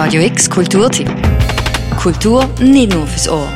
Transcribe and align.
Radio 0.00 0.22
X 0.22 0.48
Kulturtipp. 0.48 1.10
Kultur 2.00 2.48
nicht 2.60 2.94
nur 2.94 3.04
fürs 3.04 3.28
Ohr. 3.28 3.48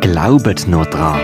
Glaubet 0.00 0.66
noch 0.66 0.86
dran. 0.86 1.20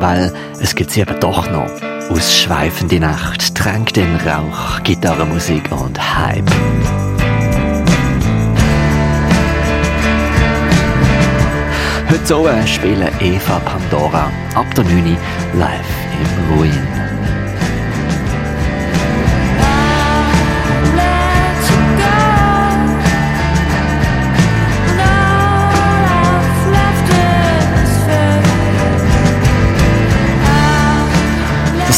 Weil 0.00 0.32
es 0.58 0.74
gibt 0.74 0.90
sie 0.90 1.02
eben 1.02 1.20
doch 1.20 1.50
noch. 1.50 1.68
Ausschweifende 2.08 2.98
Nacht, 2.98 3.54
Tränk 3.54 3.92
den 3.92 4.16
Rauch, 4.26 4.82
Gitarrenmusik 4.84 5.70
und 5.70 6.00
Hype. 6.00 6.50
Heute 12.08 12.34
Abend 12.34 12.68
spielen 12.70 13.10
Eva 13.20 13.58
Pandora 13.66 14.30
ab 14.54 14.74
der 14.74 14.84
9 14.84 15.18
live 15.58 15.94
im 16.22 16.56
Ruin. 16.56 17.04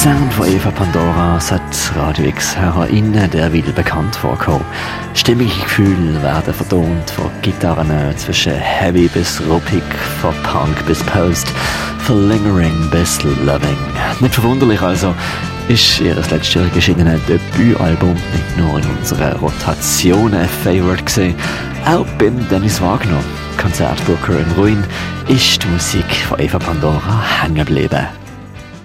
Sound 0.07 0.33
von 0.35 0.47
Eva 0.47 0.71
Pandora 0.71 1.41
hat 1.51 1.93
Radio 1.97 2.27
X 2.27 2.57
HörerInnen 2.57 3.29
der 3.29 3.53
wieder 3.53 3.73
bekannt 3.73 4.15
vorkommen. 4.15 4.65
Stimmige 5.15 5.61
Gefühle 5.65 6.23
werden 6.23 6.55
vertont 6.55 7.11
von 7.11 7.29
Gitarren 7.43 7.91
zwischen 8.17 8.53
Heavy 8.53 9.09
bis 9.09 9.43
Ruppig, 9.51 9.83
von 10.21 10.33
Punk 10.45 10.87
bis 10.87 11.03
Post, 11.03 11.49
von 11.99 12.29
Lingering 12.29 12.89
bis 12.93 13.21
Loving. 13.25 13.77
Nicht 14.21 14.37
verwunderlich 14.37 14.81
also, 14.81 15.13
ist 15.67 16.01
ihr 16.01 16.15
letztjährig 16.15 16.77
erschienenes 16.77 17.21
Debütalbum 17.27 18.15
nicht 18.15 18.57
nur 18.57 18.79
in 18.79 18.85
unserer 18.99 19.35
Rotation 19.41 20.33
ein 20.35 20.49
Favorite 20.49 21.03
gewesen, 21.03 21.35
auch 21.85 22.07
beim 22.17 22.49
Dennis 22.49 22.81
Wagner, 22.81 23.19
Konzertbooker 23.61 24.39
im 24.39 24.53
Ruin, 24.53 24.85
ist 25.27 25.65
die 25.65 25.67
Musik 25.67 26.15
von 26.29 26.39
Eva 26.39 26.61
Pandora 26.61 27.25
hängen 27.43 27.57
geblieben. 27.57 28.07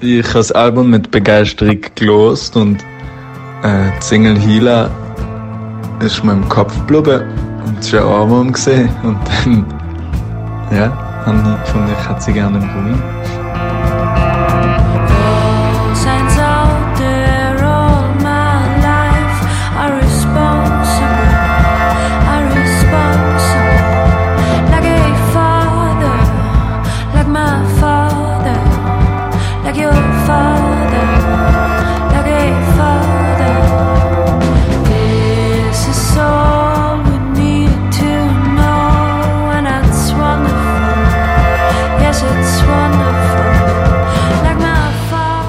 Ich 0.04 0.24
habe 0.24 0.34
das 0.34 0.52
Album 0.52 0.90
mit 0.90 1.12
Begeisterung 1.12 1.80
gelost 1.94 2.56
und 2.56 2.82
äh, 3.62 3.92
die 4.00 4.04
Single 4.04 4.36
Hila 4.36 4.90
ist 6.04 6.24
mir 6.24 6.32
im 6.32 6.50
Kopf 6.50 6.76
geblieben 6.88 7.22
und 7.68 7.78
es 7.78 7.94
war 7.94 8.02
ein 8.02 8.22
Album 8.22 8.52
gesehen 8.52 8.90
und 9.04 9.20
dann 9.46 9.64
ja, 10.76 10.92
habe 11.24 11.38
ich 11.38 11.66
gefunden, 11.66 11.92
ich 12.00 12.10
hätte 12.10 12.20
sie 12.20 12.34
gerne 12.34 12.58
im 12.58 12.64
Ruin. 12.64 13.41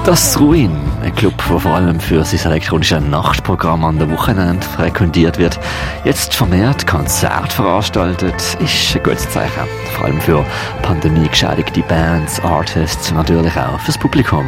Das 0.05 0.37
Ruin, 0.37 0.75
ein 1.01 1.15
Club, 1.15 1.33
der 1.49 1.59
vor 1.61 1.75
allem 1.75 1.97
für 1.97 2.25
sein 2.25 2.51
elektronisches 2.51 3.01
Nachtprogramm 3.01 3.85
an 3.85 3.99
der 3.99 4.11
Wochenende 4.11 4.65
frequentiert 4.65 5.37
wird, 5.37 5.57
jetzt 6.03 6.33
vermehrt 6.33 6.85
Konzert 6.85 7.53
veranstaltet, 7.53 8.35
ist 8.59 8.95
ein 8.97 9.01
gutes 9.01 9.29
Zeichen. 9.29 9.63
Vor 9.95 10.05
allem 10.05 10.19
für 10.19 10.45
pandemiegeschädigte 10.81 11.83
Bands, 11.83 12.41
Artists 12.41 13.13
natürlich 13.13 13.55
auch 13.55 13.79
fürs 13.79 13.97
Publikum. 13.97 14.45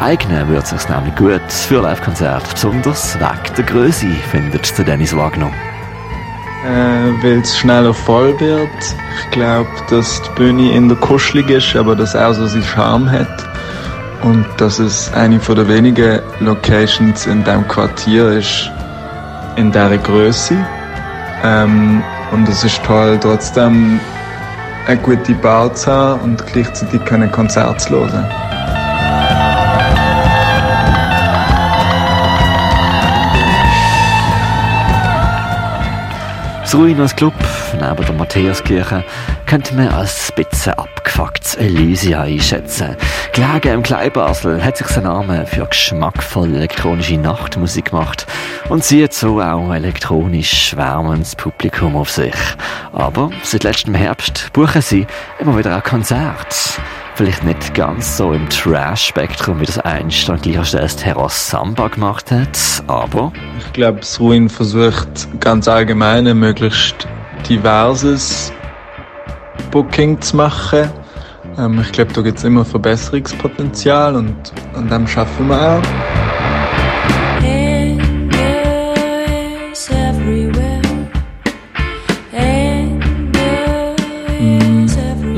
Eignen 0.00 0.48
wird 0.48 0.64
es 0.64 0.70
sich 0.70 0.88
nämlich 0.88 1.14
gut 1.16 1.52
für 1.52 1.82
Live-Konzerte, 1.82 2.48
besonders 2.50 3.14
wegen 3.16 3.54
der 3.58 3.64
Größe, 3.64 4.06
findet 4.30 4.78
der 4.78 4.86
Dennis 4.86 5.14
Wagner. 5.14 5.52
Äh, 6.66 7.22
Weil 7.22 7.40
es 7.40 7.58
schneller 7.58 7.92
voll 7.92 8.40
wird. 8.40 8.70
Ich 9.22 9.30
glaube, 9.32 9.68
dass 9.90 10.22
die 10.22 10.30
Bühne 10.30 10.72
in 10.72 10.88
der 10.88 10.96
kuschelig 10.96 11.50
ist, 11.50 11.76
aber 11.76 11.94
dass 11.94 12.16
auch 12.16 12.32
so 12.32 12.46
seinen 12.46 12.64
Charme 12.64 13.10
hat. 13.10 13.57
Und 14.22 14.46
dass 14.56 14.78
es 14.78 15.12
eine 15.14 15.38
von 15.38 15.56
der 15.56 15.68
wenigen 15.68 16.20
Locations 16.40 17.26
in 17.26 17.44
diesem 17.44 17.66
Quartier 17.68 18.30
ist, 18.30 18.70
in 19.56 19.70
dieser 19.70 19.98
Größe. 19.98 20.56
Ähm, 21.44 22.02
und 22.32 22.48
es 22.48 22.64
ist 22.64 22.82
toll, 22.84 23.18
trotzdem 23.20 24.00
eine 24.86 25.00
gute 25.00 25.34
Bar 25.34 25.72
zu 25.74 25.90
haben 25.90 26.20
und 26.22 26.46
gleichzeitig 26.46 27.00
Konzerte 27.32 27.76
zu 27.76 27.90
hören. 27.90 28.47
Das 36.68 36.74
Ruinas 36.74 37.16
Club 37.16 37.32
neben 37.80 38.04
der 38.04 38.12
Matthäuskirche 38.12 39.02
könnte 39.46 39.74
man 39.74 39.88
als 39.88 40.30
bisschen 40.36 40.74
abgefucktes 40.74 41.54
Elysia 41.54 42.20
einschätzen. 42.20 42.94
Gelegen 43.32 43.72
im 43.72 43.82
Kleinbasel 43.82 44.62
hat 44.62 44.76
sich 44.76 44.88
sein 44.88 45.04
Name 45.04 45.46
für 45.46 45.64
geschmackvolle 45.64 46.58
elektronische 46.58 47.16
Nachtmusik 47.16 47.86
gemacht 47.86 48.26
und 48.68 48.84
zieht 48.84 49.14
so 49.14 49.40
auch 49.40 49.72
elektronisch 49.72 50.68
schwärmendes 50.68 51.36
Publikum 51.36 51.96
auf 51.96 52.10
sich. 52.10 52.36
Aber 52.92 53.30
seit 53.42 53.64
letztem 53.64 53.94
Herbst 53.94 54.50
buchen 54.52 54.82
sie 54.82 55.06
immer 55.38 55.56
wieder 55.56 55.78
auch 55.78 55.82
Konzerte. 55.82 56.54
Vielleicht 57.14 57.44
nicht 57.44 57.72
ganz 57.72 58.18
so 58.18 58.34
im 58.34 58.46
Trash-Spektrum, 58.50 59.58
wie 59.60 59.64
das 59.64 59.78
einst 59.78 60.28
an 60.28 60.38
gleicher 60.38 60.66
Stelle 60.66 60.88
Terrasse 60.88 61.50
Samba 61.50 61.88
gemacht 61.88 62.30
hat, 62.30 62.58
aber... 62.86 63.32
Ich 63.78 63.80
glaube, 63.80 64.00
Ruin 64.18 64.48
versucht 64.48 65.28
ganz 65.38 65.68
allgemein 65.68 66.26
ein 66.26 66.40
möglichst 66.40 67.06
diverses 67.48 68.52
Booking 69.70 70.20
zu 70.20 70.36
machen. 70.36 70.90
Ähm, 71.56 71.78
ich 71.80 71.92
glaube, 71.92 72.12
da 72.12 72.22
gibt 72.22 72.38
es 72.38 72.42
immer 72.42 72.64
Verbesserungspotenzial 72.64 74.16
und 74.16 74.34
an 74.74 74.88
dem 74.88 75.06
schaffen 75.06 75.46
wir 75.46 75.78
auch. 75.78 75.82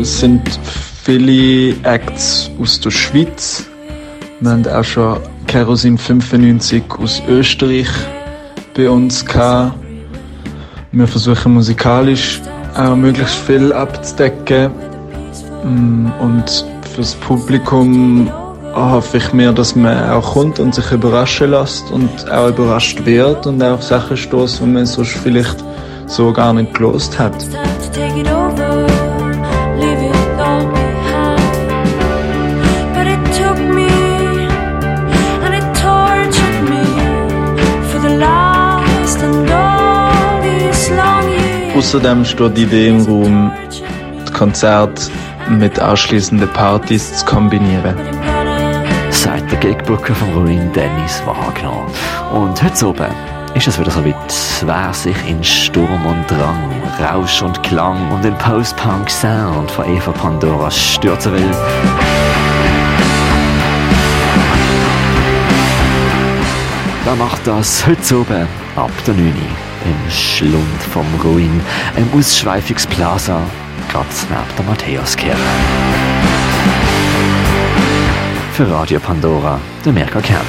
Es 0.01 0.21
sind 0.21 0.59
viele 1.05 1.75
Acts 1.83 2.51
aus 2.59 2.81
der 2.81 2.91
Schweiz. 2.91 3.69
Wir 4.41 4.51
haben 4.53 4.67
auch 4.67 4.83
schon 4.83 5.19
Kerosin 5.47 5.99
95 5.99 6.84
aus 6.99 7.22
Österreich 7.28 7.89
bei 8.75 8.88
uns 8.88 9.25
gehabt. 9.25 9.75
Wir 10.92 11.06
versuchen 11.06 11.54
musikalisch 11.54 12.41
auch 12.76 12.97
möglichst 12.97 13.36
viel 13.36 13.72
abzudecken. 13.72 14.70
Und 16.20 16.64
fürs 16.94 17.14
Publikum 17.14 18.30
hoffe 18.75 19.19
ich 19.19 19.32
mir, 19.32 19.53
dass 19.53 19.76
man 19.76 20.10
auch 20.10 20.34
kommt 20.34 20.59
und 20.59 20.75
sich 20.75 20.91
überraschen 20.91 21.50
lässt 21.50 21.91
und 21.91 22.30
auch 22.30 22.48
überrascht 22.48 23.04
wird 23.04 23.47
und 23.47 23.62
auch 23.62 23.82
Sachen 23.82 24.16
stoßt, 24.16 24.60
die 24.60 24.66
man 24.66 24.86
sonst 24.86 25.12
vielleicht 25.22 25.64
so 26.06 26.32
gar 26.32 26.53
nicht 26.53 26.75
gelost 26.75 27.19
hat. 27.19 27.34
Außerdem 41.80 42.27
steht 42.27 42.59
die 42.59 42.65
Idee 42.65 42.88
im 42.88 43.00
Raum, 43.06 43.50
das 44.18 44.32
Konzert 44.34 45.10
mit 45.48 45.78
anschließenden 45.78 46.47
Partys 46.50 47.16
zu 47.16 47.24
kombinieren. 47.24 47.97
Sagt 49.09 49.50
der 49.50 49.59
Gigbooker 49.60 50.15
von 50.15 50.30
Ruin 50.34 50.71
Dennis 50.74 51.22
Wagner. 51.24 51.86
Und 52.34 52.62
heute 52.62 52.86
oben 52.86 53.06
ist 53.54 53.66
es 53.66 53.80
wieder 53.80 53.91
so 53.91 54.04
weit, 54.04 54.15
wer 54.66 54.92
sich 54.92 55.16
in 55.27 55.42
Sturm 55.42 56.04
und 56.04 56.30
Drang, 56.30 56.71
Rausch 57.03 57.41
und 57.41 57.62
Klang 57.62 58.12
und 58.12 58.24
den 58.24 58.36
Post-Punk-Sound 58.36 59.71
von 59.71 59.88
Eva 59.88 60.12
Pandora 60.12 60.71
stürzen 60.71 61.33
will. 61.33 61.50
Wer 67.04 67.16
macht 67.16 67.47
das 67.47 67.86
heute 67.86 68.21
oben 68.21 68.47
ab 68.76 68.92
der 69.06 69.15
9 69.15 69.70
im 69.84 70.10
Schlund 70.10 70.82
vom 70.92 71.06
Ruin, 71.22 71.60
ein 71.97 72.09
ausschweifiges 72.16 72.86
Plaza, 72.86 73.41
ganz 73.92 74.27
neben 74.28 74.56
der 74.56 74.65
Matthäuskirche. 74.66 75.36
Für 78.53 78.71
Radio 78.71 79.00
Pandora, 79.00 79.60
der 79.84 79.92
Merker 79.92 80.21
Kern. 80.21 80.47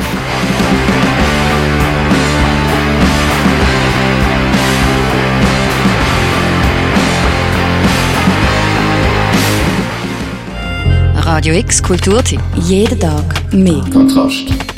Radio 11.33 11.53
X 11.53 11.81
Kulturtipp. 11.81 12.41
Jeden 12.55 12.99
Tag 12.99 13.23
mehr. 13.53 13.81
Kontrast. 13.93 14.70